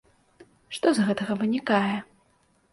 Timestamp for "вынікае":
1.45-1.95